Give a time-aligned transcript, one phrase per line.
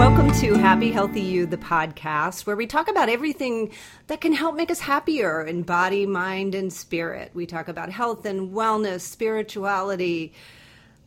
[0.00, 3.70] Welcome to Happy Healthy You, the podcast, where we talk about everything
[4.06, 7.32] that can help make us happier in body, mind, and spirit.
[7.34, 10.32] We talk about health and wellness, spirituality,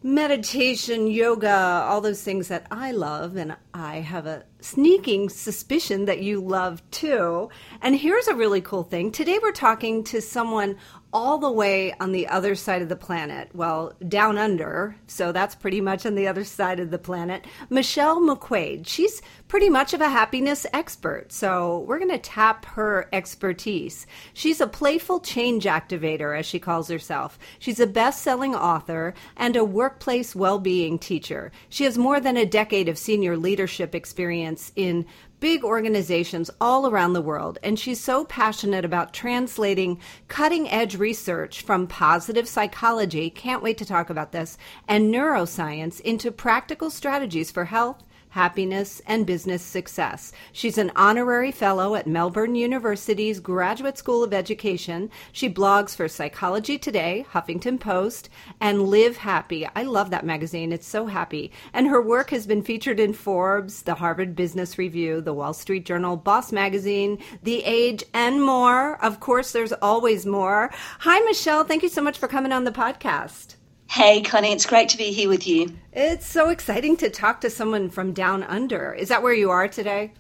[0.04, 6.22] meditation, yoga, all those things that I love, and I have a sneaking suspicion that
[6.22, 7.50] you love too.
[7.82, 9.12] And here's a really cool thing.
[9.12, 10.78] Today we're talking to someone
[11.12, 13.50] all the way on the other side of the planet.
[13.54, 17.46] Well, down under, so that's pretty much on the other side of the planet.
[17.70, 18.88] Michelle McQuaid.
[18.88, 24.08] She's pretty much of a happiness expert, so we're going to tap her expertise.
[24.34, 27.38] She's a playful change activator, as she calls herself.
[27.60, 31.52] She's a best selling author and a workplace well being teacher.
[31.70, 35.06] She has more than a decade of senior leadership experience in
[35.40, 41.62] big organizations all around the world, and she's so passionate about translating cutting edge research
[41.62, 47.66] from positive psychology, can't wait to talk about this, and neuroscience into practical strategies for
[47.66, 48.04] health
[48.34, 50.32] happiness, and business success.
[50.52, 55.12] She's an honorary fellow at Melbourne University's Graduate School of Education.
[55.32, 59.68] She blogs for Psychology Today, Huffington Post, and Live Happy.
[59.76, 60.74] I love that magazine.
[60.74, 61.52] It's so happy.
[61.74, 65.86] And her work has been featured in Forbes, the Harvard Business Review, the Wall Street
[65.86, 68.96] Journal, Boss Magazine, The Age, and more.
[69.04, 70.72] Of course, there's always more.
[71.02, 71.66] Hi, Michelle.
[71.66, 73.58] Thank you so much for coming on the podcast.
[73.90, 75.72] Hey, Connie, it's great to be here with you.
[75.92, 78.92] It's so exciting to talk to someone from down under.
[78.94, 80.14] Is that where you are today?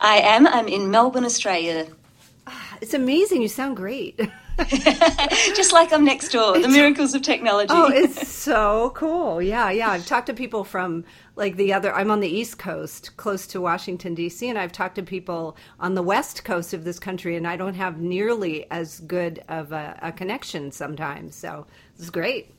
[0.00, 0.46] I am.
[0.46, 1.86] I'm in Melbourne, Australia.
[2.48, 3.40] Ah, it's amazing.
[3.40, 4.18] You sound great.
[4.68, 7.68] Just like I'm next door, the miracles of technology.
[7.70, 9.40] Oh, it's so cool.
[9.40, 9.90] Yeah, yeah.
[9.90, 11.04] I've talked to people from
[11.36, 14.96] like the other, I'm on the East Coast, close to Washington, D.C., and I've talked
[14.96, 19.00] to people on the West Coast of this country, and I don't have nearly as
[19.00, 21.36] good of a, a connection sometimes.
[21.36, 22.52] So it's great.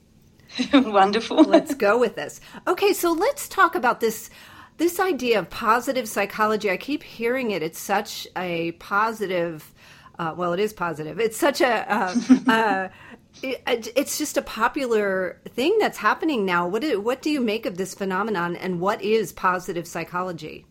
[0.74, 1.44] Wonderful.
[1.44, 2.42] let's go with this.
[2.68, 4.30] Okay, so let's talk about this
[4.78, 6.70] this idea of positive psychology.
[6.70, 7.62] I keep hearing it.
[7.62, 9.72] It's such a positive.
[10.18, 11.20] Uh, well, it is positive.
[11.20, 11.92] It's such a.
[11.92, 12.16] Uh,
[12.48, 12.90] uh,
[13.42, 16.68] it, it's just a popular thing that's happening now.
[16.68, 20.66] What do, what do you make of this phenomenon, and what is positive psychology?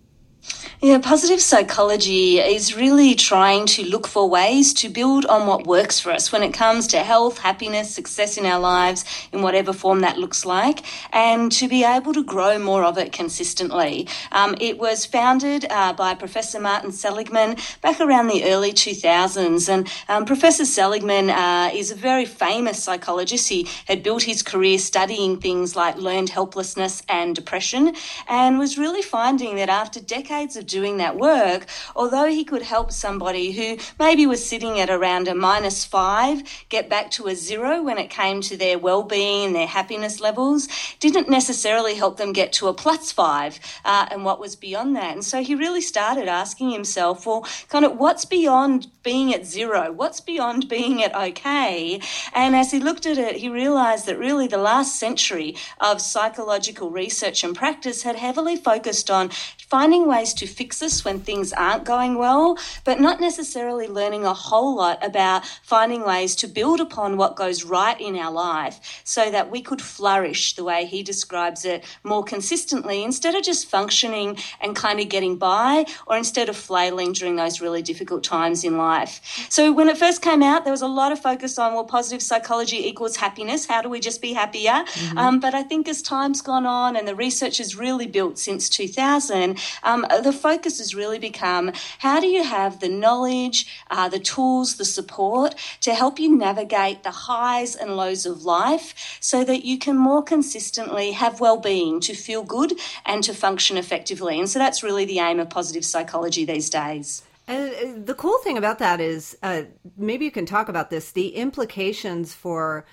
[0.84, 6.00] Yeah, positive psychology is really trying to look for ways to build on what works
[6.00, 10.00] for us when it comes to health, happiness, success in our lives, in whatever form
[10.00, 10.82] that looks like,
[11.12, 14.08] and to be able to grow more of it consistently.
[14.32, 19.88] Um, it was founded uh, by Professor Martin Seligman back around the early 2000s, and
[20.09, 23.48] um, Professor Seligman uh, is a very famous psychologist.
[23.48, 27.94] He had built his career studying things like learned helplessness and depression,
[28.26, 32.91] and was really finding that after decades of doing that work, although he could help
[32.91, 37.82] somebody who maybe was sitting at around a minus five get back to a zero
[37.82, 40.69] when it came to their well-being and their happiness levels,
[41.00, 45.12] didn't necessarily help them get to a plus five uh, and what was beyond that.
[45.12, 49.92] And so he really started asking himself, well, kind of what's beyond being at zero?
[49.92, 52.00] What's beyond being at okay?
[52.32, 56.91] And as he looked at it, he realized that really the last century of psychological
[56.91, 59.31] research and practice had heavily focused on
[59.69, 64.34] finding ways to fix us when things aren't going well, but not necessarily learning a
[64.34, 69.31] whole lot about finding ways to build upon what goes right in our life so
[69.31, 74.37] that we could flourish the way he describes it more consistently instead of just functioning
[74.60, 78.77] and kind of getting by or instead of flailing during those really difficult times in
[78.77, 79.47] life.
[79.49, 82.22] So when it first came out, there was a lot of focus on, well, positive
[82.22, 83.66] psychology equals happiness.
[83.66, 84.84] How do we just be happier?
[84.84, 85.19] Mm-hmm.
[85.19, 88.69] Um, but I think as time's gone on and the research has really built since
[88.69, 94.18] 2000, um, the focus has really become how do you have the knowledge, uh, the
[94.18, 99.64] tools, the support to help you navigate the highs and lows of life so that
[99.64, 102.74] you can more consistently have well-being, to feel good
[103.04, 104.38] and to function effectively.
[104.38, 107.22] And so that's really the aim of positive psychology these days.
[107.47, 109.62] And uh, the cool thing about that is, uh,
[109.97, 112.86] maybe you can talk about this: the implications for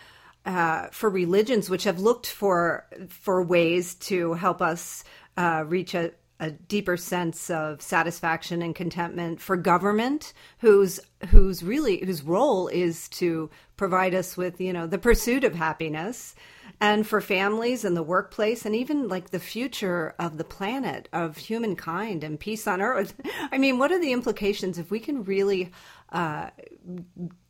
[0.45, 5.03] uh, for religions, which have looked for for ways to help us
[5.37, 12.03] uh, reach a, a deeper sense of satisfaction and contentment for government whose whose really
[12.05, 16.35] whose role is to provide us with you know the pursuit of happiness
[16.81, 21.35] and for families and the workplace and even like the future of the planet of
[21.35, 23.13] humankind and peace on earth.
[23.51, 25.71] I mean what are the implications if we can really
[26.11, 26.49] uh,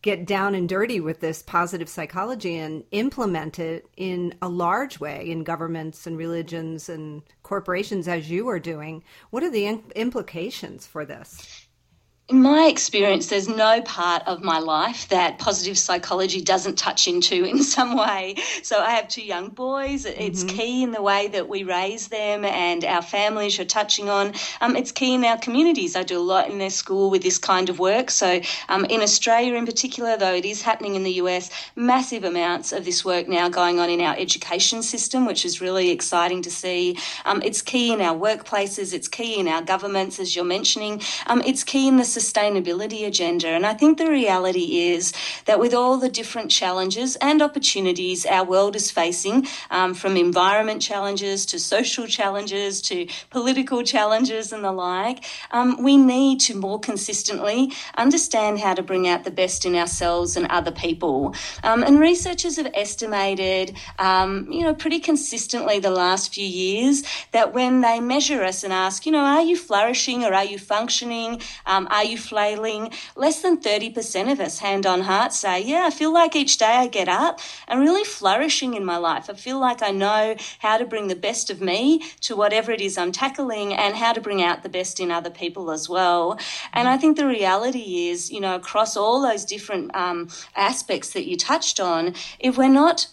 [0.01, 5.29] get down and dirty with this positive psychology and implement it in a large way
[5.29, 11.05] in governments and religions and corporations as you are doing, what are the implications for
[11.05, 11.58] this?
[12.29, 17.43] In my experience, there's no part of my life that positive psychology doesn't touch into
[17.51, 18.35] in some way.
[18.61, 20.05] So I have two young boys.
[20.05, 20.55] It's mm-hmm.
[20.55, 24.33] key in the way that we raise them and our families you're touching on.
[24.61, 25.95] Um, it's key in our communities.
[25.95, 28.11] I do a lot in their school with this kind of work.
[28.11, 32.71] So um, in Australia in particular, though it is happening in the US, massive amounts
[32.71, 36.51] of this work now going on in our education system, which is really exciting to
[36.51, 36.95] see.
[37.25, 38.93] Um, it's key in our workplaces.
[38.93, 41.01] It's key in our governments, as you're mentioning.
[41.25, 43.47] Um, it's key in the sustainability agenda.
[43.47, 45.13] And I think the reality is
[45.45, 50.81] that with all the different challenges and opportunities our world is facing, um, from environment
[50.81, 56.79] challenges to social challenges to political challenges and the like, um, we need to more
[56.79, 61.35] consistently understand how to bring out the best in ourselves and other people.
[61.63, 67.53] Um, and researchers have estimated, um, you know, pretty consistently the last few years that
[67.53, 71.41] when they measure us and ask, you know, are you flourishing or are you functioning?
[71.65, 75.91] Um, are you flailing, less than 30% of us, hand on heart, say, Yeah, I
[75.91, 79.29] feel like each day I get up and really flourishing in my life.
[79.29, 82.81] I feel like I know how to bring the best of me to whatever it
[82.81, 86.39] is I'm tackling and how to bring out the best in other people as well.
[86.73, 91.27] And I think the reality is, you know, across all those different um, aspects that
[91.27, 93.07] you touched on, if we're not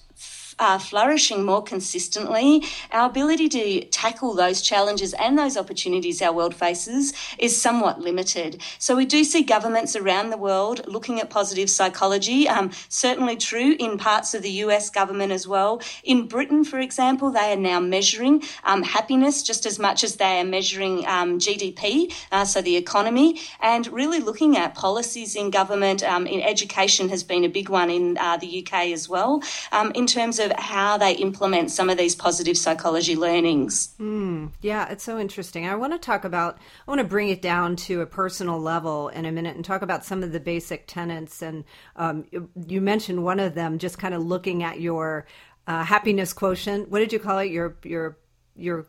[0.59, 6.55] uh, flourishing more consistently, our ability to tackle those challenges and those opportunities our world
[6.55, 8.63] faces is somewhat limited.
[8.79, 13.77] So we do see governments around the world looking at positive psychology, um, certainly true
[13.79, 15.81] in parts of the US government as well.
[16.05, 20.41] In Britain, for example, they are now measuring um, happiness just as much as they
[20.41, 26.03] are measuring um, GDP, uh, so the economy, and really looking at policies in government.
[26.03, 29.43] Um, in education has been a big one in uh, the UK as well,
[29.73, 33.95] um, in terms of of how they implement some of these positive psychology learnings.
[34.01, 35.67] Mm, yeah, it's so interesting.
[35.67, 39.09] I want to talk about, I want to bring it down to a personal level
[39.09, 41.43] in a minute and talk about some of the basic tenets.
[41.43, 41.65] And
[41.97, 42.25] um,
[42.67, 45.27] you mentioned one of them, just kind of looking at your
[45.67, 46.91] uh, happiness quotient.
[46.91, 47.51] What did you call it?
[47.51, 48.19] Your, your,
[48.57, 48.87] your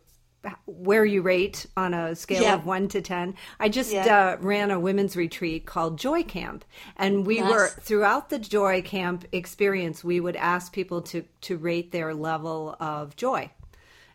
[0.66, 2.54] where you rate on a scale yeah.
[2.54, 3.36] of one to ten.
[3.60, 4.36] I just yeah.
[4.36, 6.64] uh, ran a women's retreat called Joy Camp,
[6.96, 7.52] and we nice.
[7.52, 10.04] were throughout the Joy Camp experience.
[10.04, 13.52] We would ask people to to rate their level of joy.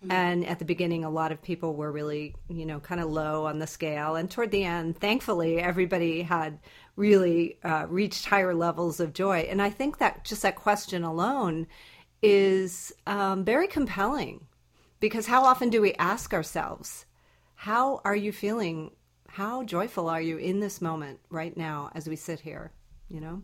[0.02, 0.12] Mm-hmm.
[0.12, 3.46] And at the beginning, a lot of people were really, you know, kind of low
[3.46, 4.16] on the scale.
[4.16, 6.58] And toward the end, thankfully, everybody had
[6.96, 9.46] really uh, reached higher levels of joy.
[9.48, 11.68] And I think that just that question alone
[12.20, 14.46] is um, very compelling
[15.02, 17.06] because how often do we ask ourselves,
[17.56, 18.92] how are you feeling?
[19.26, 22.70] How joyful are you in this moment right now as we sit here?
[23.08, 23.42] You know?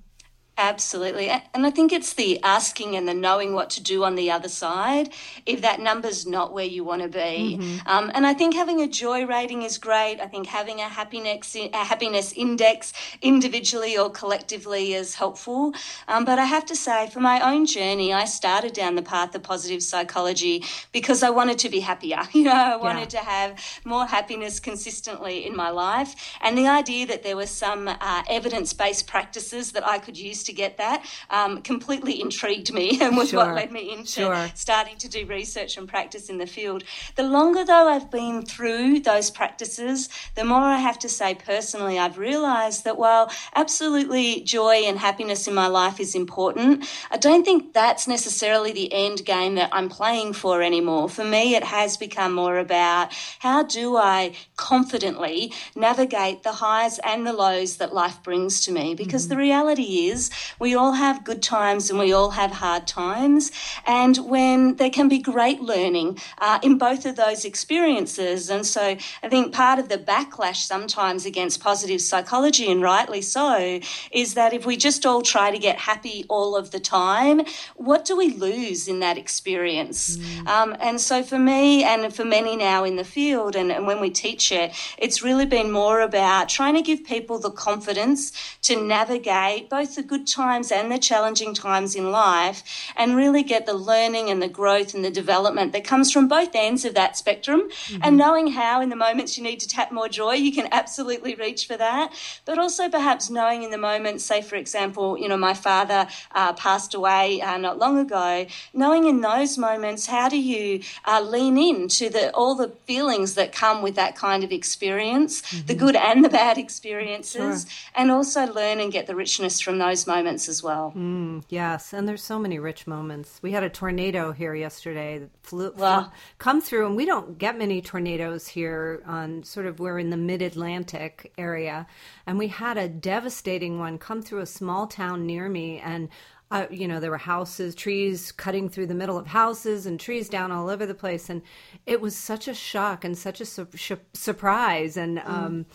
[0.59, 1.31] Absolutely.
[1.31, 4.49] And I think it's the asking and the knowing what to do on the other
[4.49, 5.11] side
[5.47, 7.59] if that number's not where you want to be.
[7.61, 7.89] Mm-hmm.
[7.89, 10.19] Um, and I think having a joy rating is great.
[10.21, 15.75] I think having a happiness, a happiness index individually or collectively is helpful.
[16.09, 19.37] Um, but I have to say, for my own journey, I started down the path
[19.37, 22.19] of positive psychology because I wanted to be happier.
[22.39, 23.21] You know, I wanted yeah.
[23.21, 26.15] to have more happiness consistently in my life.
[26.41, 30.48] And the idea that there were some uh, evidence based practices that I could use
[30.49, 33.45] to get that um, completely intrigued me and was sure.
[33.45, 34.51] what led me into sure.
[34.55, 36.83] starting to do research and practice in the field.
[37.17, 41.99] The longer, though, I've been through those practices, the more I have to say personally,
[41.99, 47.45] I've realized that while absolutely joy and happiness in my life is important, I don't
[47.45, 51.09] think that's necessarily the end game that I'm playing for anymore.
[51.09, 57.27] For me, it has become more about how do I confidently navigate the highs and
[57.27, 58.95] the lows that life brings to me?
[58.95, 59.35] Because mm-hmm.
[59.35, 63.51] the reality is, we all have good times and we all have hard times.
[63.87, 68.51] And when there can be great learning uh, in both of those experiences.
[68.51, 73.81] And so I think part of the backlash sometimes against positive psychology, and rightly so,
[74.13, 77.43] is that if we just all try to get happy all of the time,
[77.77, 80.17] what do we lose in that experience?
[80.17, 80.47] Mm.
[80.47, 84.01] Um, and so for me and for many now in the field, and, and when
[84.01, 88.81] we teach it, it's really been more about trying to give people the confidence to
[88.81, 92.63] navigate both the good times and the challenging times in life
[92.97, 96.55] and really get the learning and the growth and the development that comes from both
[96.55, 97.63] ends of that spectrum.
[97.63, 98.01] Mm-hmm.
[98.03, 101.35] And knowing how in the moments you need to tap more joy, you can absolutely
[101.35, 102.13] reach for that.
[102.45, 106.53] But also perhaps knowing in the moment, say, for example, you know, my father uh,
[106.53, 111.57] passed away uh, not long ago, knowing in those moments, how do you uh, lean
[111.59, 115.67] into the, all the feelings that come with that kind of experience, mm-hmm.
[115.67, 117.93] the good and the bad experiences, sure.
[117.95, 120.18] and also learn and get the richness from those moments
[120.49, 120.93] as well.
[120.97, 123.39] Mm, yes, and there's so many rich moments.
[123.43, 126.07] We had a tornado here yesterday that flew, flew
[126.39, 130.17] come through, and we don't get many tornadoes here on sort of we're in the
[130.17, 131.87] mid Atlantic area,
[132.27, 136.09] and we had a devastating one come through a small town near me, and
[136.51, 140.29] uh, you know, there were houses, trees cutting through the middle of houses and trees
[140.29, 141.29] down all over the place.
[141.29, 141.43] And
[141.85, 144.97] it was such a shock and such a su- sh- surprise.
[144.97, 145.67] And, mm.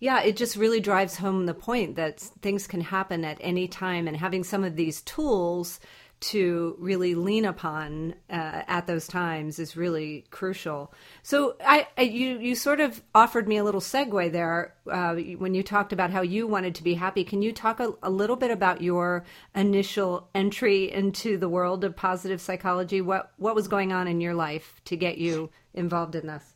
[0.00, 4.08] Yeah, it just really drives home the point that things can happen at any time.
[4.08, 5.78] And having some of these tools
[6.20, 10.92] to really lean upon uh, at those times is really crucial.
[11.22, 15.54] So I, I, you you sort of offered me a little segue there uh, when
[15.54, 17.24] you talked about how you wanted to be happy.
[17.24, 21.96] Can you talk a, a, little bit about your initial entry into the world of
[21.96, 23.00] positive psychology?
[23.00, 26.54] What what was going on in your life to get you involved in this?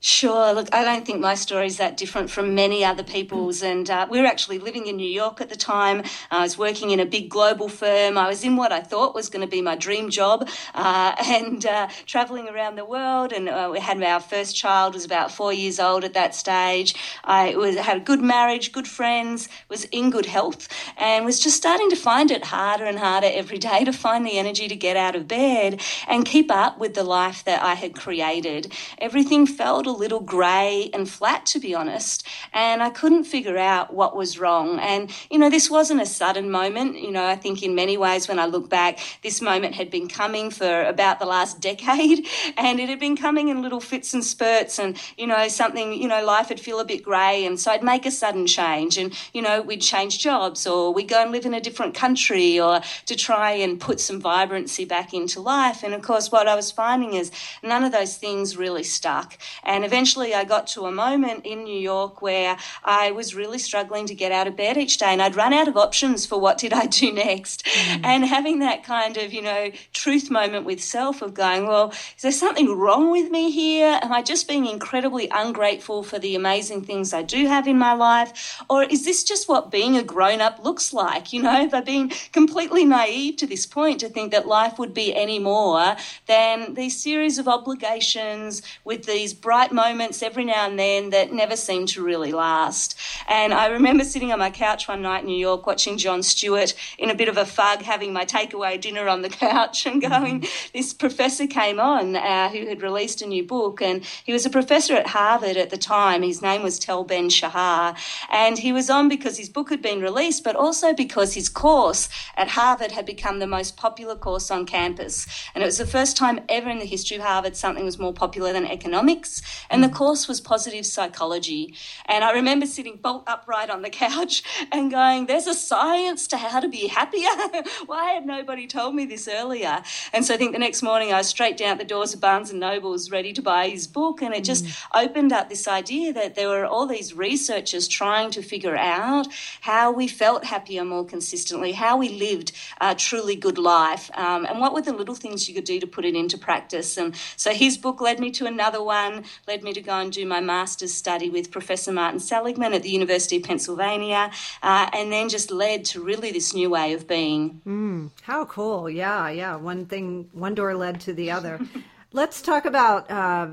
[0.00, 0.52] Sure.
[0.52, 3.64] Look, I don't think my story is that different from many other people's.
[3.64, 6.04] And uh, we were actually living in New York at the time.
[6.30, 8.16] I was working in a big global firm.
[8.16, 11.66] I was in what I thought was going to be my dream job uh, and
[11.66, 13.32] uh, traveling around the world.
[13.32, 16.94] And uh, we had our first child, was about four years old at that stage.
[17.24, 21.56] I was, had a good marriage, good friends, was in good health, and was just
[21.56, 24.96] starting to find it harder and harder every day to find the energy to get
[24.96, 28.72] out of bed and keep up with the life that I had created.
[28.98, 32.26] Everything felt a little grey and flat, to be honest.
[32.52, 34.78] And I couldn't figure out what was wrong.
[34.78, 36.98] And, you know, this wasn't a sudden moment.
[36.98, 40.08] You know, I think in many ways, when I look back, this moment had been
[40.08, 42.26] coming for about the last decade
[42.56, 44.78] and it had been coming in little fits and spurts.
[44.78, 47.44] And, you know, something, you know, life would feel a bit grey.
[47.44, 51.08] And so I'd make a sudden change and, you know, we'd change jobs or we'd
[51.08, 55.14] go and live in a different country or to try and put some vibrancy back
[55.14, 55.82] into life.
[55.82, 57.30] And of course, what I was finding is
[57.62, 59.38] none of those things really stuck.
[59.62, 63.60] And and eventually I got to a moment in New York where I was really
[63.60, 66.40] struggling to get out of bed each day and I'd run out of options for
[66.40, 67.64] what did I do next.
[67.64, 68.04] Mm.
[68.04, 72.22] And having that kind of, you know, truth moment with self of going, well, is
[72.22, 74.00] there something wrong with me here?
[74.02, 77.92] Am I just being incredibly ungrateful for the amazing things I do have in my
[77.92, 78.60] life?
[78.68, 81.32] Or is this just what being a grown up looks like?
[81.32, 85.14] You know, by being completely naive to this point to think that life would be
[85.14, 85.94] any more
[86.26, 91.56] than these series of obligations with these bright moments every now and then that never
[91.56, 92.98] seem to really last.
[93.28, 96.74] And I remember sitting on my couch one night in New York watching Jon Stewart
[96.98, 100.40] in a bit of a fug, having my takeaway dinner on the couch and going,
[100.40, 100.68] mm-hmm.
[100.72, 103.82] this professor came on uh, who had released a new book.
[103.82, 106.22] And he was a professor at Harvard at the time.
[106.22, 107.96] His name was Tal Ben Shahar.
[108.30, 112.08] And he was on because his book had been released, but also because his course
[112.36, 115.26] at Harvard had become the most popular course on campus.
[115.54, 118.12] And it was the first time ever in the history of Harvard something was more
[118.12, 119.42] popular than economics.
[119.70, 121.74] And the course was positive psychology.
[122.06, 126.36] And I remember sitting bolt upright on the couch and going, There's a science to
[126.36, 127.28] how to be happier.
[127.86, 129.82] Why had nobody told me this earlier?
[130.12, 132.20] And so I think the next morning I was straight down at the doors of
[132.20, 134.22] Barnes and Nobles ready to buy his book.
[134.22, 134.84] And it just mm.
[134.94, 139.28] opened up this idea that there were all these researchers trying to figure out
[139.60, 144.60] how we felt happier more consistently, how we lived a truly good life, um, and
[144.60, 146.96] what were the little things you could do to put it into practice.
[146.96, 150.26] And so his book led me to another one, led me to go and do
[150.26, 154.30] my master's study with Professor Martin Seligman at the University of Pennsylvania,
[154.62, 157.62] uh, and then just led to really this new way of being.
[157.66, 158.90] Mm, how cool!
[158.90, 159.56] Yeah, yeah.
[159.56, 161.58] One thing, one door led to the other.
[162.12, 163.10] Let's talk about.
[163.10, 163.48] Uh,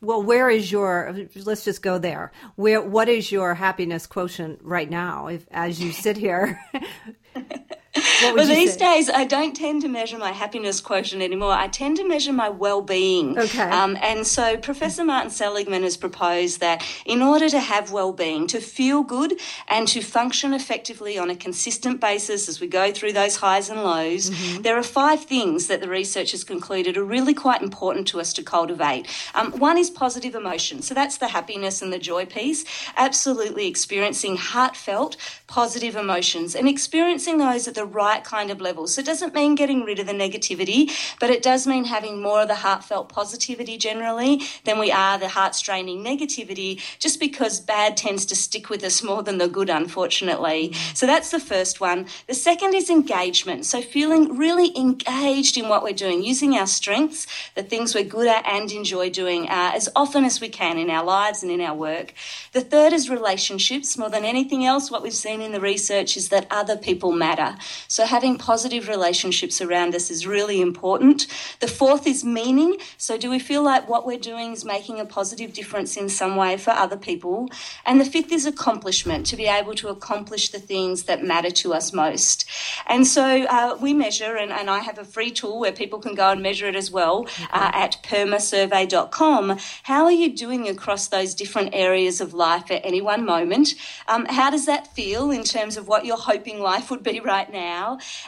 [0.00, 1.14] well, where is your?
[1.36, 2.32] Let's just go there.
[2.56, 2.80] Where?
[2.80, 5.26] What is your happiness quotient right now?
[5.26, 6.58] If as you sit here,
[8.22, 8.78] well, these say?
[8.78, 11.52] days I don't tend to measure my happiness quotient anymore.
[11.52, 13.38] I tend to measure my well-being.
[13.38, 13.62] Okay.
[13.62, 18.60] Um, and so Professor Martin Seligman has proposed that in order to have well-being, to
[18.60, 19.34] feel good,
[19.68, 23.82] and to function effectively on a consistent basis as we go through those highs and
[23.82, 24.62] lows, mm-hmm.
[24.62, 28.32] there are five things that the research has concluded are really quite important to us
[28.32, 29.06] to cultivate.
[29.34, 30.82] Um, one is positive emotion.
[30.82, 32.64] So that's the happiness and the joy piece.
[32.96, 38.86] Absolutely experiencing heartfelt positive emotions and experiencing those at the right kind of level.
[38.86, 42.42] So it doesn't mean getting rid of the negativity, but it does mean having more
[42.42, 47.96] of the heartfelt positivity generally than we are the heart straining negativity, just because bad
[47.96, 50.72] tends to stick with us more than the good, unfortunately.
[50.94, 52.06] So that's the first one.
[52.26, 53.66] The second is engagement.
[53.66, 58.26] So feeling really engaged in what we're doing, using our strengths, the things we're good
[58.26, 61.60] at and enjoy doing uh, as often as we can in our lives and in
[61.60, 62.12] our work.
[62.52, 63.96] The third is relationships.
[63.96, 67.56] More than anything else, what we've seen in the research is that other people matter.
[67.88, 71.26] So having positive relationships around us is really important.
[71.60, 72.76] The fourth is meaning.
[72.96, 76.36] So do we feel like what we're doing is making a positive difference in some
[76.36, 77.48] way for other people?
[77.84, 81.74] And the fifth is accomplishment, to be able to accomplish the things that matter to
[81.74, 82.44] us most.
[82.86, 86.14] And so uh, we measure, and, and, I have a free tool where people can
[86.14, 89.58] go and measure it as well uh, at permasurvey.com.
[89.84, 93.74] How are you doing across those different areas of life at any one moment?
[94.08, 97.50] Um, how does that feel in terms of what you're hoping life would be right
[97.52, 97.73] now?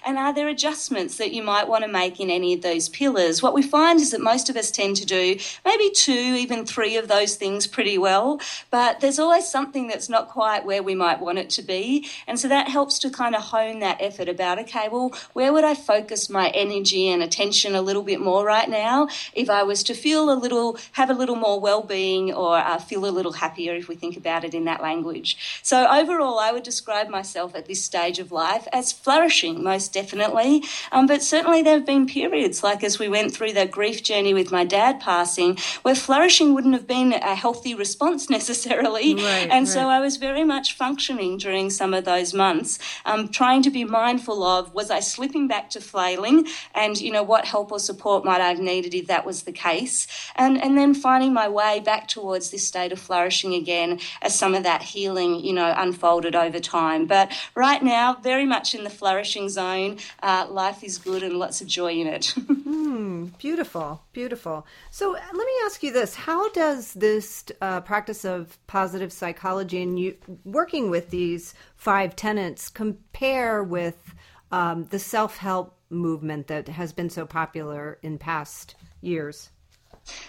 [0.05, 3.43] And are there adjustments that you might want to make in any of those pillars?
[3.43, 6.97] What we find is that most of us tend to do maybe two, even three
[6.97, 11.21] of those things pretty well, but there's always something that's not quite where we might
[11.21, 12.09] want it to be.
[12.27, 15.65] And so that helps to kind of hone that effort about, okay, well, where would
[15.65, 19.83] I focus my energy and attention a little bit more right now if I was
[19.85, 23.75] to feel a little, have a little more well-being or uh, feel a little happier
[23.75, 25.61] if we think about it in that language.
[25.63, 30.63] So overall, I would describe myself at this stage of life as flourishing, most definitely.
[30.93, 34.35] Um, but certainly there have been periods, like as we went through that grief journey
[34.35, 39.15] with my dad passing, where flourishing wouldn't have been a healthy response necessarily.
[39.15, 39.69] Right, and right.
[39.69, 43.85] so I was very much functioning during some of those months, um, trying to be
[43.85, 48.25] mindful of was I slipping back to flailing and, you know, what help or support
[48.25, 50.07] might I have needed if that was the case.
[50.37, 54.55] And, and then finding my way back towards this state of flourishing again as some
[54.55, 57.07] of that healing, you know, unfolded over time.
[57.07, 59.99] But right now, very much in the flourishing zone.
[60.23, 62.35] Uh, life is good and lots of joy in it.
[63.39, 64.67] Beautiful, beautiful.
[64.91, 69.83] So uh, let me ask you this: How does this uh, practice of positive psychology
[69.83, 74.15] and you working with these five tenets compare with
[74.51, 79.51] um, the self-help movement that has been so popular in past years?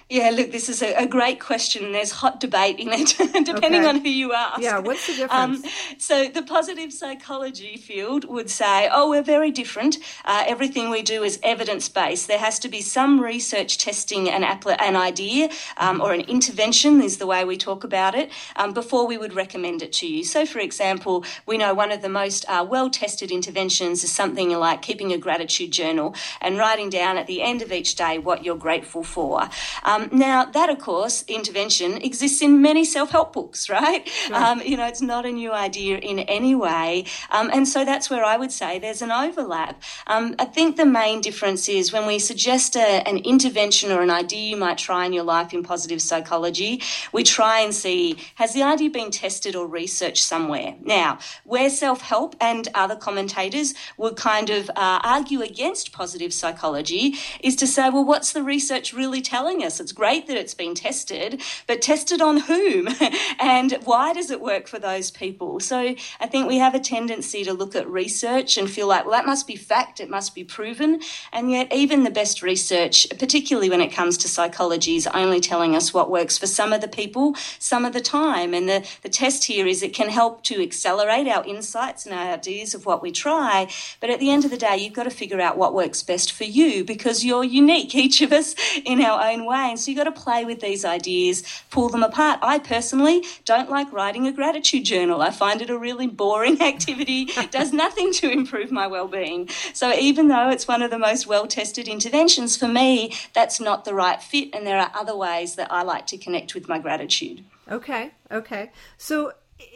[0.09, 3.81] Yeah, look, this is a, a, great question, and there's hot debate in it, depending
[3.81, 3.85] okay.
[3.85, 4.61] on who you ask.
[4.61, 5.65] Yeah, what's the difference?
[5.65, 9.97] Um, so, the positive psychology field would say, oh, we're very different.
[10.23, 12.29] Uh, everything we do is evidence based.
[12.29, 17.17] There has to be some research testing an, an idea um, or an intervention, is
[17.17, 20.23] the way we talk about it, um, before we would recommend it to you.
[20.23, 24.51] So, for example, we know one of the most uh, well tested interventions is something
[24.51, 28.45] like keeping a gratitude journal and writing down at the end of each day what
[28.45, 29.49] you're grateful for.
[29.83, 34.07] Um, now, that, of course, intervention exists in many self help books, right?
[34.31, 37.05] Um, you know, it's not a new idea in any way.
[37.31, 39.81] Um, and so that's where I would say there's an overlap.
[40.07, 44.09] Um, I think the main difference is when we suggest a, an intervention or an
[44.09, 48.53] idea you might try in your life in positive psychology, we try and see has
[48.53, 50.75] the idea been tested or researched somewhere?
[50.81, 57.15] Now, where self help and other commentators would kind of uh, argue against positive psychology
[57.41, 59.56] is to say, well, what's the research really telling?
[59.61, 62.87] It's great that it's been tested, but tested on whom?
[63.39, 65.59] and why does it work for those people?
[65.59, 69.13] So I think we have a tendency to look at research and feel like, well,
[69.13, 71.01] that must be fact, it must be proven.
[71.31, 75.75] And yet, even the best research, particularly when it comes to psychology, is only telling
[75.75, 78.53] us what works for some of the people, some of the time.
[78.53, 82.33] And the, the test here is it can help to accelerate our insights and our
[82.33, 83.67] ideas of what we try.
[83.99, 86.31] But at the end of the day, you've got to figure out what works best
[86.31, 89.69] for you because you're unique, each of us in our own way.
[89.69, 92.39] And so you've got to play with these ideas, pull them apart.
[92.41, 95.21] I personally don't like writing a gratitude journal.
[95.21, 97.25] I find it a really boring activity.
[97.51, 99.49] does nothing to improve my well-being.
[99.73, 103.93] So even though it's one of the most well-tested interventions for me, that's not the
[103.93, 104.53] right fit.
[104.53, 107.43] And there are other ways that I like to connect with my gratitude.
[107.69, 108.11] Okay.
[108.31, 108.71] Okay.
[108.97, 109.33] So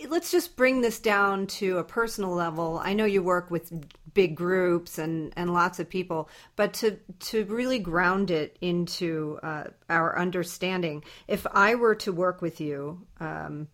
[0.07, 2.79] let's just bring this down to a personal level.
[2.83, 3.71] I know you work with
[4.13, 9.65] big groups and, and lots of people, but to to really ground it into uh,
[9.89, 11.03] our understanding.
[11.27, 13.67] If I were to work with you, um,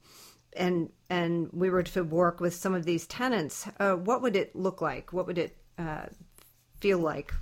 [0.56, 4.56] and and we were to work with some of these tenants, uh, what would it
[4.56, 5.14] look like?
[5.14, 6.08] What would it uh,
[6.80, 7.34] feel like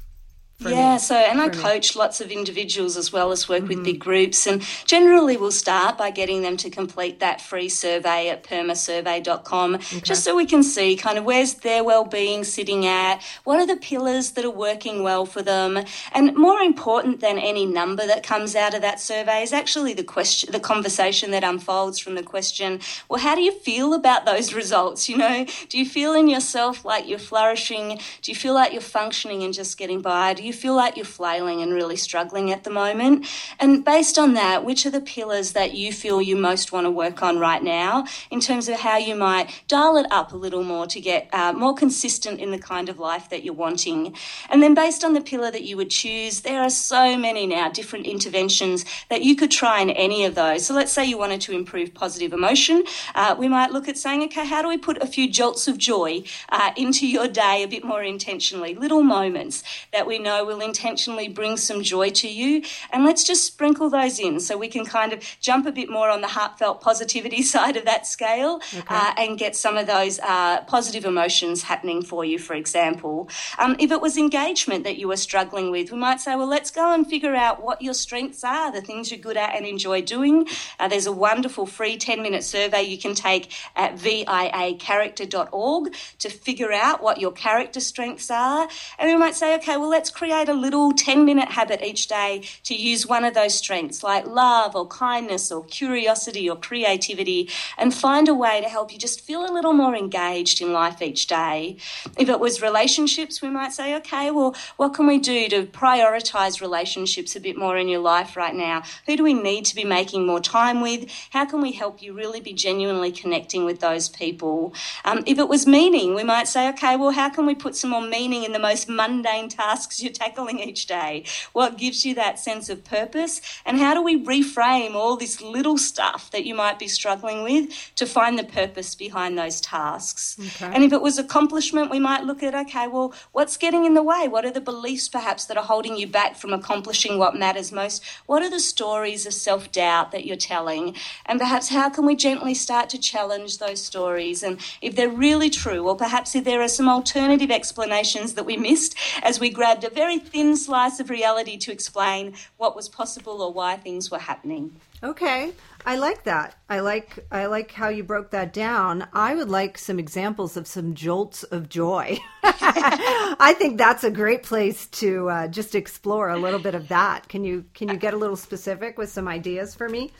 [0.59, 3.67] yeah, so and I coach lots of individuals as well as work mm-hmm.
[3.67, 8.29] with big groups, and generally we'll start by getting them to complete that free survey
[8.29, 9.99] at permasurvey.com, okay.
[9.99, 13.75] just so we can see kind of where's their well-being sitting at, what are the
[13.75, 18.55] pillars that are working well for them, and more important than any number that comes
[18.55, 22.79] out of that survey is actually the question, the conversation that unfolds from the question.
[23.09, 25.09] Well, how do you feel about those results?
[25.09, 27.99] You know, do you feel in yourself like you're flourishing?
[28.21, 30.33] Do you feel like you're functioning and just getting by?
[30.33, 33.25] Do you feel like you're flailing and really struggling at the moment?
[33.59, 36.91] And based on that, which are the pillars that you feel you most want to
[36.91, 40.63] work on right now in terms of how you might dial it up a little
[40.63, 44.15] more to get uh, more consistent in the kind of life that you're wanting?
[44.49, 47.69] And then based on the pillar that you would choose, there are so many now
[47.69, 50.65] different interventions that you could try in any of those.
[50.65, 52.83] So let's say you wanted to improve positive emotion.
[53.13, 55.77] Uh, we might look at saying, okay, how do we put a few jolts of
[55.77, 58.75] joy uh, into your day a bit more intentionally?
[58.75, 62.63] Little moments that we know know will intentionally bring some joy to you.
[62.91, 66.09] And let's just sprinkle those in so we can kind of jump a bit more
[66.09, 68.83] on the heartfelt positivity side of that scale okay.
[68.87, 73.29] uh, and get some of those uh, positive emotions happening for you, for example.
[73.57, 76.71] Um, if it was engagement that you were struggling with, we might say, well, let's
[76.71, 80.01] go and figure out what your strengths are, the things you're good at and enjoy
[80.01, 80.47] doing.
[80.79, 86.71] Uh, there's a wonderful free 10 minute survey you can take at viacharacter.org to figure
[86.71, 88.67] out what your character strengths are.
[88.99, 92.07] And we might say, okay, well, let's create create a little 10 minute habit each
[92.07, 97.47] day to use one of those strengths like love or kindness or curiosity or creativity
[97.77, 100.99] and find a way to help you just feel a little more engaged in life
[100.99, 101.77] each day.
[102.17, 106.59] If it was relationships, we might say, okay, well, what can we do to prioritize
[106.59, 108.81] relationships a bit more in your life right now?
[109.05, 111.07] Who do we need to be making more time with?
[111.29, 114.73] How can we help you really be genuinely connecting with those people?
[115.03, 117.91] Um, if it was meaning, we might say, okay, well, how can we put some
[117.91, 121.23] more meaning in the most mundane tasks you're tackling each day?
[121.53, 123.41] What gives you that sense of purpose?
[123.65, 127.69] And how do we reframe all this little stuff that you might be struggling with
[127.95, 130.37] to find the purpose behind those tasks?
[130.39, 130.71] Okay.
[130.73, 134.03] And if it was accomplishment, we might look at, okay, well, what's getting in the
[134.03, 134.27] way?
[134.27, 138.03] What are the beliefs perhaps that are holding you back from accomplishing what matters most?
[138.25, 140.95] What are the stories of self doubt that you're telling?
[141.25, 144.43] And perhaps how can we gently start to challenge those stories?
[144.43, 148.57] And if they're really true, or perhaps if there are some alternative explanations that we
[148.57, 152.87] missed as we grabbed a very very thin slice of reality to explain what was
[152.87, 154.79] possible or why things were happening.
[155.01, 155.51] Okay.
[155.83, 156.55] I like that.
[156.69, 159.07] I like I like how you broke that down.
[159.13, 162.19] I would like some examples of some jolts of joy.
[162.43, 167.27] I think that's a great place to uh, just explore a little bit of that.
[167.27, 170.11] Can you can you get a little specific with some ideas for me?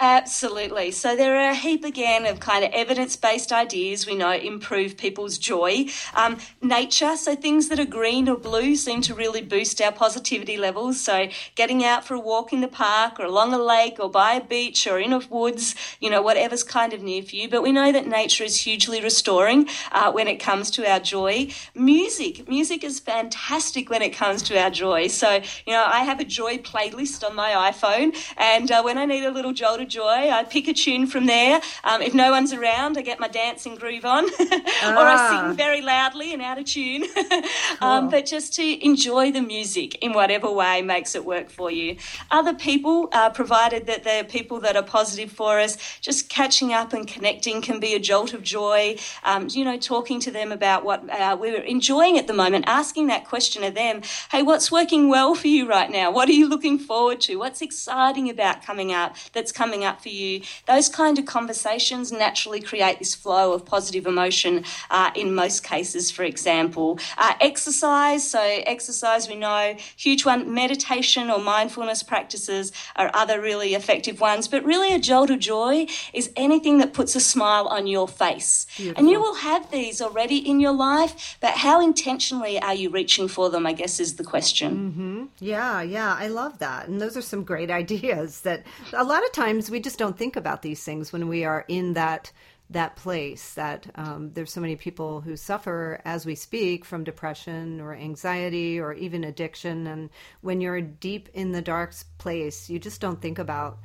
[0.00, 0.90] Absolutely.
[0.90, 4.96] So there are a heap again of kind of evidence based ideas we know improve
[4.96, 5.86] people's joy.
[6.14, 10.56] Um, nature, so things that are green or blue seem to really boost our positivity
[10.56, 11.00] levels.
[11.00, 14.32] So getting out for a walk in the park or along a lake or by
[14.34, 17.48] a beach or in a woods, you know, whatever's kind of near for you.
[17.48, 21.50] But we know that nature is hugely restoring uh, when it comes to our joy.
[21.76, 25.06] Music, music is fantastic when it comes to our joy.
[25.06, 25.34] So,
[25.66, 29.24] you know, I have a joy playlist on my iPhone and uh, when I need
[29.24, 30.30] a little jolt of joy.
[30.30, 31.60] I pick a tune from there.
[31.84, 34.94] Um, if no one's around, I get my dancing groove on, ah.
[34.96, 37.04] or I sing very loudly and out of tune.
[37.80, 41.96] um, But just to enjoy the music in whatever way makes it work for you.
[42.30, 46.92] Other people, uh, provided that they're people that are positive for us, just catching up
[46.92, 48.96] and connecting can be a jolt of joy.
[49.22, 53.08] Um, you know, talking to them about what uh, we're enjoying at the moment, asking
[53.08, 54.02] that question of them.
[54.30, 56.10] Hey, what's working well for you right now?
[56.10, 57.36] What are you looking forward to?
[57.36, 62.12] What's exciting about coming up that's coming coming up for you, those kind of conversations
[62.12, 66.98] naturally create this flow of positive emotion uh, in most cases, for example.
[67.18, 73.74] Uh, exercise, so exercise we know, huge one, meditation or mindfulness practices are other really
[73.74, 77.88] effective ones, but really a jolt of joy is anything that puts a smile on
[77.88, 78.66] your face.
[78.76, 79.00] Beautiful.
[79.00, 83.26] And you will have these already in your life, but how intentionally are you reaching
[83.26, 84.70] for them, I guess is the question.
[84.70, 85.24] Mm-hmm.
[85.40, 86.86] Yeah, yeah, I love that.
[86.86, 90.36] And those are some great ideas that a lot of times we just don't think
[90.36, 92.32] about these things when we are in that
[92.70, 97.78] that place that um, there's so many people who suffer as we speak from depression
[97.78, 99.86] or anxiety or even addiction.
[99.86, 100.08] And
[100.40, 103.78] when you're deep in the dark place you just don't think about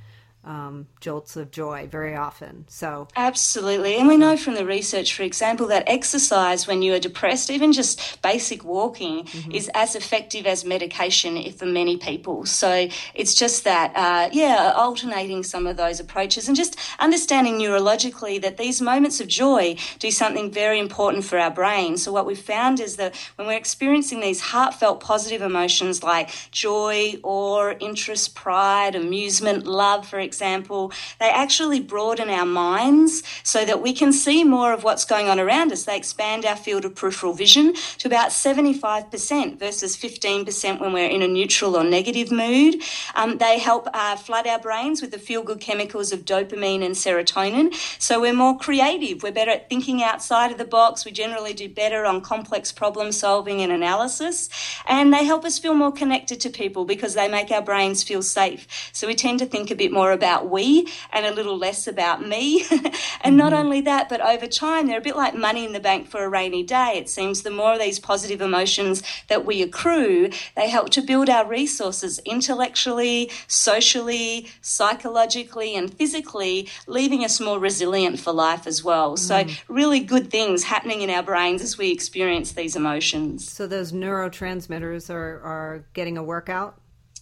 [0.44, 2.66] um, jolts of joy very often.
[2.70, 3.96] So, absolutely.
[3.98, 7.74] And we know from the research, for example, that exercise when you are depressed, even
[7.74, 9.52] just basic walking, mm-hmm.
[9.52, 12.46] is as effective as medication for many people.
[12.46, 18.42] So, it's just that, uh, yeah, alternating some of those approaches and just understanding neurologically
[18.42, 21.98] that these moments of joy do something very important for our brain.
[21.98, 27.16] So, what we've found is that when we're experiencing these heartfelt positive emotions like joy,
[27.24, 33.94] awe, interest, pride, amusement, love, for example, they actually broaden our minds so that we
[33.94, 35.84] can see more of what's going on around us.
[35.84, 41.22] They expand our field of peripheral vision to about 75% versus 15% when we're in
[41.22, 42.76] a neutral or negative mood.
[43.16, 46.96] Um, they help uh, flood our brains with the feel good chemicals of dopamine and
[46.96, 47.74] serotonin.
[47.98, 49.24] So we're more creative.
[49.24, 51.06] We're better at thinking outside of the box.
[51.06, 54.50] We generally do better on complex problem solving and analysis.
[54.88, 58.22] And they help us feel more connected to people because they make our brains feel
[58.22, 58.68] safe.
[58.94, 62.28] So we tend to think a bit more about we and a little less about
[62.28, 62.62] me.
[62.72, 63.36] and mm-hmm.
[63.38, 66.24] not only that, but over time, they're a bit like money in the bank for
[66.24, 66.94] a rainy day.
[66.98, 71.30] It seems the more of these positive emotions that we accrue, they help to build
[71.30, 79.16] our resources intellectually, socially, psychologically, and physically, leaving us more resilient for life as well.
[79.16, 79.20] Mm.
[79.20, 83.50] So, really good things happening in our brains as we experience these emotions.
[83.50, 86.79] So, those neurotransmitters are, are getting a workout?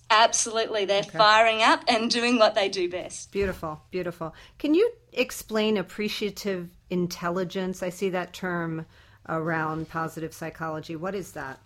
[0.10, 0.86] Absolutely.
[0.86, 1.18] They're okay.
[1.18, 3.32] firing up and doing what they do best.
[3.32, 4.34] Beautiful, beautiful.
[4.58, 7.84] Can you explain appreciative intelligence?
[7.84, 8.86] I see that term
[9.28, 10.96] around positive psychology.
[10.96, 11.60] What is that?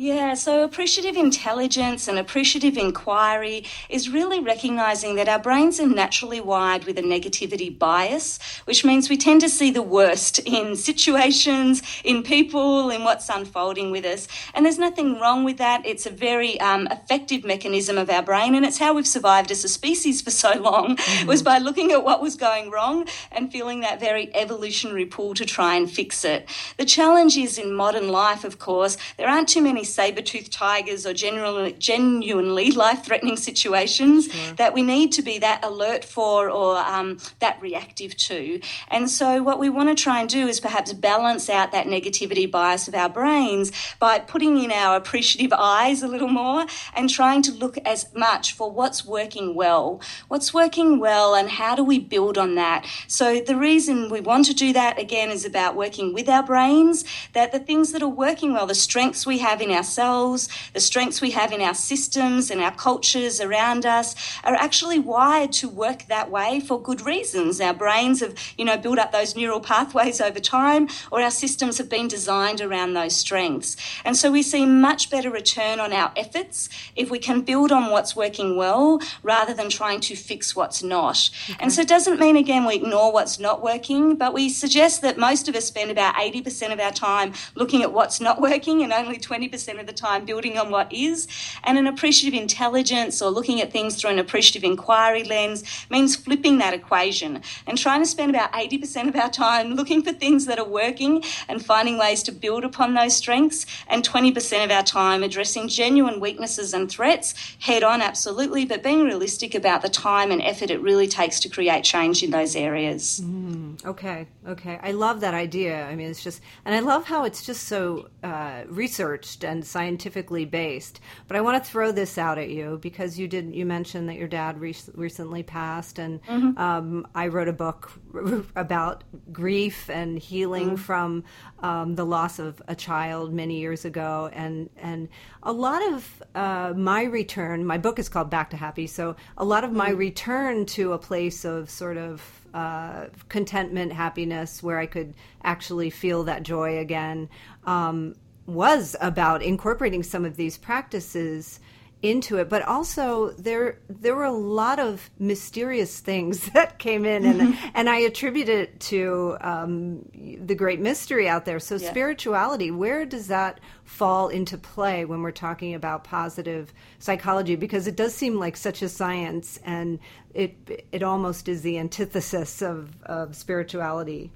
[0.00, 6.40] Yeah, so appreciative intelligence and appreciative inquiry is really recognizing that our brains are naturally
[6.40, 11.82] wired with a negativity bias, which means we tend to see the worst in situations,
[12.04, 14.28] in people, in what's unfolding with us.
[14.54, 15.84] And there's nothing wrong with that.
[15.84, 19.64] It's a very um, effective mechanism of our brain, and it's how we've survived as
[19.64, 21.26] a species for so long, mm-hmm.
[21.26, 25.44] was by looking at what was going wrong and feeling that very evolutionary pull to
[25.44, 26.48] try and fix it.
[26.76, 31.12] The challenge is in modern life, of course, there aren't too many saber-toothed tigers or
[31.12, 37.60] genuinely, genuinely life-threatening situations that we need to be that alert for or um, that
[37.60, 38.60] reactive to.
[38.88, 42.50] And so what we want to try and do is perhaps balance out that negativity
[42.50, 47.42] bias of our brains by putting in our appreciative eyes a little more and trying
[47.42, 50.00] to look as much for what's working well.
[50.28, 52.86] What's working well and how do we build on that?
[53.06, 57.04] So the reason we want to do that again is about working with our brains,
[57.32, 60.80] that the things that are working well, the strengths we have in our ourselves, the
[60.80, 64.14] strengths we have in our systems and our cultures around us
[64.44, 67.60] are actually wired to work that way for good reasons.
[67.60, 71.78] Our brains have, you know, built up those neural pathways over time, or our systems
[71.78, 73.76] have been designed around those strengths.
[74.04, 77.90] And so we see much better return on our efforts if we can build on
[77.90, 81.30] what's working well rather than trying to fix what's not.
[81.50, 81.58] Okay.
[81.60, 85.18] And so it doesn't mean, again, we ignore what's not working, but we suggest that
[85.18, 88.92] most of us spend about 80% of our time looking at what's not working and
[88.92, 91.28] only 20% of the time building on what is.
[91.64, 96.58] And an appreciative intelligence or looking at things through an appreciative inquiry lens means flipping
[96.58, 100.58] that equation and trying to spend about 80% of our time looking for things that
[100.58, 105.22] are working and finding ways to build upon those strengths, and 20% of our time
[105.22, 110.42] addressing genuine weaknesses and threats head on, absolutely, but being realistic about the time and
[110.42, 113.20] effort it really takes to create change in those areas.
[113.24, 114.78] Mm, okay, okay.
[114.82, 115.84] I love that idea.
[115.84, 120.44] I mean, it's just, and I love how it's just so uh, researched and scientifically
[120.44, 121.00] based.
[121.26, 124.16] But I want to throw this out at you because you did you mentioned that
[124.16, 126.58] your dad re- recently passed, and mm-hmm.
[126.58, 127.90] um, I wrote a book
[128.56, 130.76] about grief and healing mm-hmm.
[130.76, 131.24] from
[131.60, 135.08] um, the loss of a child many years ago, and and
[135.42, 137.64] a lot of uh, my return.
[137.64, 139.98] My book is called Back to Happy, so a lot of my mm-hmm.
[139.98, 146.24] return to a place of sort of uh, contentment, happiness, where I could actually feel
[146.24, 147.28] that joy again,
[147.64, 148.14] um,
[148.48, 151.60] was about incorporating some of these practices
[152.00, 157.24] into it but also there there were a lot of mysterious things that came in
[157.24, 157.68] and mm-hmm.
[157.74, 161.90] and I attribute it to um, the great mystery out there so yeah.
[161.90, 167.96] spirituality where does that fall into play when we're talking about positive psychology because it
[167.96, 169.98] does seem like such a science and
[170.34, 174.30] it it almost is the antithesis of, of spirituality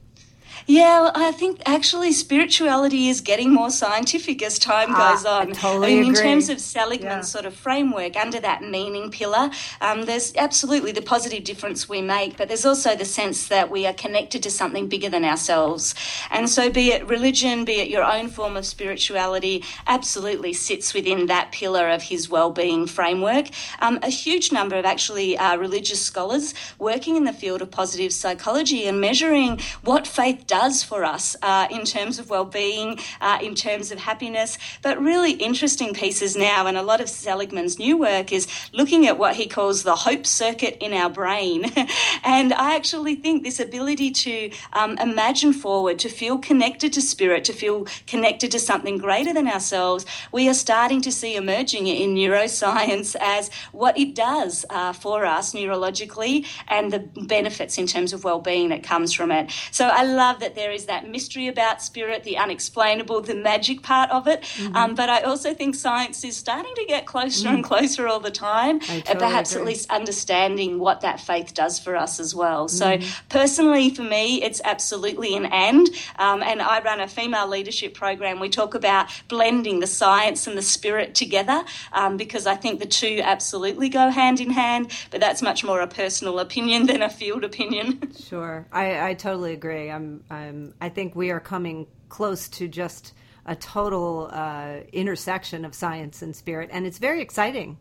[0.67, 5.51] Yeah, well, I think actually spirituality is getting more scientific as time ah, goes on.
[5.51, 7.21] I totally I mean, in terms of Seligman's yeah.
[7.23, 12.37] sort of framework under that meaning pillar, um, there's absolutely the positive difference we make,
[12.37, 15.95] but there's also the sense that we are connected to something bigger than ourselves.
[16.31, 21.27] And so, be it religion, be it your own form of spirituality, absolutely sits within
[21.27, 23.47] that pillar of his well-being framework.
[23.81, 28.13] Um, a huge number of actually uh, religious scholars working in the field of positive
[28.13, 33.55] psychology and measuring what faith does for us uh, in terms of well-being, uh, in
[33.55, 34.59] terms of happiness.
[34.83, 39.19] But really interesting pieces now, and a lot of Seligman's new work is looking at
[39.19, 41.65] what he calls the hope circuit in our brain.
[42.25, 47.45] and I actually think this ability to um, imagine forward, to feel connected to spirit,
[47.45, 52.15] to feel connected to something greater than ourselves, we are starting to see emerging in
[52.15, 58.25] neuroscience as what it does uh, for us neurologically and the benefits in terms of
[58.25, 59.51] well-being that comes from it.
[59.71, 64.11] So I love that there is that mystery about spirit, the unexplainable, the magic part
[64.11, 64.43] of it.
[64.43, 64.77] Mm-hmm.
[64.77, 67.55] Um, but I also think science is starting to get closer mm.
[67.55, 69.63] and closer all the time, totally and perhaps agree.
[69.63, 72.69] at least understanding what that faith does for us as well.
[72.69, 73.21] So mm.
[73.29, 75.89] personally, for me, it's absolutely an and.
[76.19, 78.41] Um, and I run a female leadership program.
[78.41, 82.87] We talk about blending the science and the spirit together um, because I think the
[82.87, 84.91] two absolutely go hand in hand.
[85.11, 88.01] But that's much more a personal opinion than a field opinion.
[88.23, 89.91] Sure, I, I totally agree.
[89.91, 93.15] I'm, I'm, I think we are coming close to just
[93.47, 97.79] a total uh, intersection of science and spirit, and it's very exciting.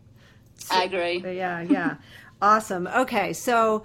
[0.56, 1.18] So, I agree.
[1.18, 1.96] Yeah, yeah.
[2.42, 2.86] awesome.
[2.86, 3.84] Okay, so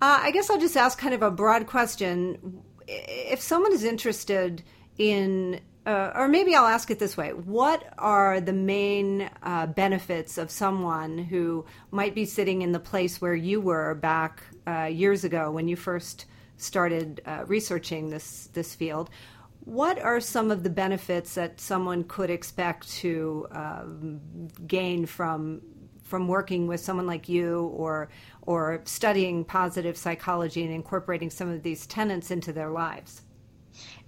[0.00, 2.62] uh, I guess I'll just ask kind of a broad question.
[2.86, 4.62] If someone is interested
[4.96, 10.36] in uh, or maybe I'll ask it this way What are the main uh, benefits
[10.36, 15.24] of someone who might be sitting in the place where you were back uh, years
[15.24, 16.26] ago when you first
[16.58, 19.08] started uh, researching this, this field?
[19.60, 24.20] What are some of the benefits that someone could expect to um,
[24.66, 25.62] gain from
[26.08, 28.08] from working with someone like you or
[28.42, 33.22] or studying positive psychology and incorporating some of these tenets into their lives?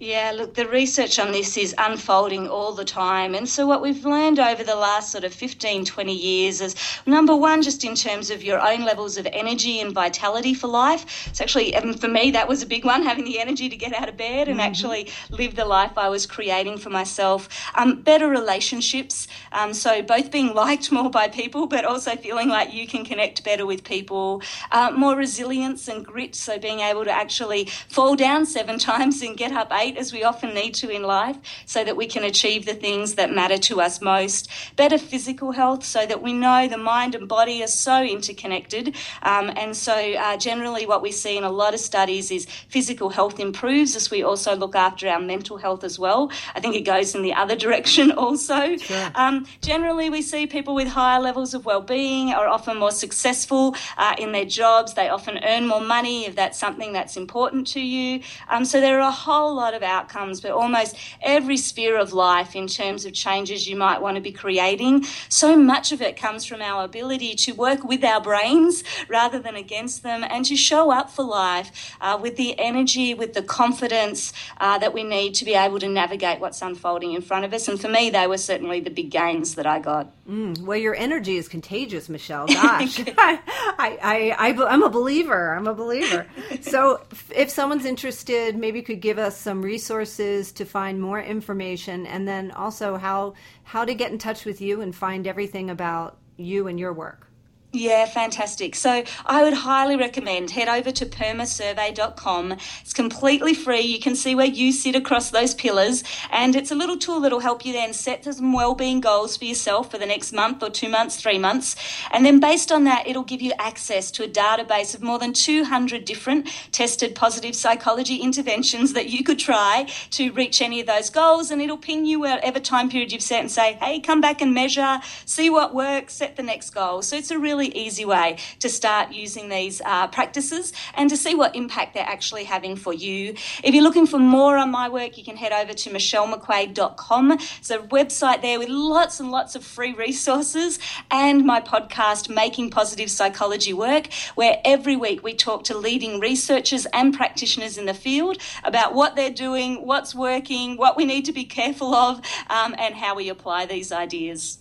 [0.01, 3.35] Yeah, look, the research on this is unfolding all the time.
[3.35, 7.35] And so, what we've learned over the last sort of 15, 20 years is number
[7.35, 11.27] one, just in terms of your own levels of energy and vitality for life.
[11.27, 13.93] It's actually, um, for me, that was a big one, having the energy to get
[13.93, 14.67] out of bed and mm-hmm.
[14.67, 17.47] actually live the life I was creating for myself.
[17.75, 19.27] Um, better relationships.
[19.51, 23.43] Um, so, both being liked more by people, but also feeling like you can connect
[23.43, 24.41] better with people.
[24.71, 26.33] Uh, more resilience and grit.
[26.33, 30.23] So, being able to actually fall down seven times and get up eight as we
[30.23, 33.81] often need to in life so that we can achieve the things that matter to
[33.81, 34.49] us most.
[34.75, 38.95] Better physical health so that we know the mind and body are so interconnected.
[39.23, 43.09] Um, and so, uh, generally, what we see in a lot of studies is physical
[43.09, 46.31] health improves as we also look after our mental health as well.
[46.55, 48.77] I think it goes in the other direction also.
[48.77, 49.11] Sure.
[49.15, 54.15] Um, generally, we see people with higher levels of well-being are often more successful uh,
[54.17, 54.93] in their jobs.
[54.93, 58.21] They often earn more money if that's something that's important to you.
[58.49, 62.13] Um, so there are a whole lot of of outcomes, but almost every sphere of
[62.13, 65.03] life in terms of changes you might want to be creating.
[65.29, 69.55] So much of it comes from our ability to work with our brains rather than
[69.55, 74.33] against them and to show up for life uh, with the energy, with the confidence
[74.59, 77.67] uh, that we need to be able to navigate what's unfolding in front of us.
[77.67, 80.11] And for me, they were certainly the big gains that I got.
[80.29, 82.47] Mm, well, your energy is contagious, Michelle.
[82.61, 83.39] Gosh, I,
[83.77, 85.55] I, I, I'm a believer.
[85.55, 86.27] I'm a believer.
[86.61, 87.01] So
[87.35, 92.27] if someone's interested, maybe you could give us some resources to find more information, and
[92.27, 96.67] then also how how to get in touch with you and find everything about you
[96.67, 97.30] and your work.
[97.73, 98.75] Yeah, fantastic.
[98.75, 102.57] So I would highly recommend head over to permasurvey.com.
[102.81, 103.79] It's completely free.
[103.79, 107.39] You can see where you sit across those pillars, and it's a little tool that'll
[107.39, 110.89] help you then set some well-being goals for yourself for the next month or two
[110.89, 111.77] months, three months,
[112.11, 115.31] and then based on that, it'll give you access to a database of more than
[115.31, 121.09] 200 different tested positive psychology interventions that you could try to reach any of those
[121.09, 124.41] goals, and it'll ping you whatever time period you've set and say, "Hey, come back
[124.41, 128.05] and measure, see what works, set the next goal." So it's a really really easy
[128.05, 132.75] way to start using these uh, practices and to see what impact they're actually having
[132.75, 133.35] for you.
[133.63, 137.31] If you're looking for more on my work, you can head over to michellemcquaid.com.
[137.31, 140.79] It's a website there with lots and lots of free resources
[141.11, 146.87] and my podcast, Making Positive Psychology Work, where every week we talk to leading researchers
[146.93, 151.33] and practitioners in the field about what they're doing, what's working, what we need to
[151.33, 154.60] be careful of, um, and how we apply these ideas.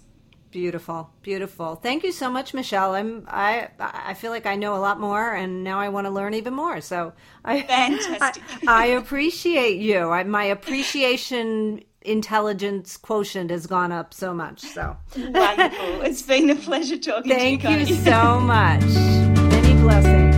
[0.51, 1.77] Beautiful, beautiful.
[1.77, 2.95] Thank you so much, Michelle.
[2.95, 6.11] I'm I I feel like I know a lot more, and now I want to
[6.11, 6.81] learn even more.
[6.81, 7.13] So
[7.45, 8.43] I fantastic.
[8.67, 10.11] I, I appreciate you.
[10.11, 14.61] I, my appreciation intelligence quotient has gone up so much.
[14.61, 16.03] So wonderful.
[16.03, 17.77] It's been a pleasure talking Thank to you.
[17.77, 18.83] Thank you so much.
[18.83, 20.37] Many blessings.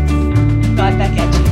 [0.78, 1.51] Right back at you.